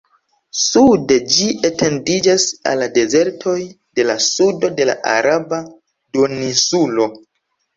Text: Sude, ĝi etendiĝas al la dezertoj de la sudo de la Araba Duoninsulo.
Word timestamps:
Sude, 0.59 1.17
ĝi 1.33 1.49
etendiĝas 1.69 2.47
al 2.71 2.81
la 2.85 2.89
dezertoj 2.97 3.55
de 3.99 4.07
la 4.09 4.17
sudo 4.31 4.73
de 4.81 4.89
la 4.93 4.97
Araba 5.13 5.63
Duoninsulo. 5.71 7.09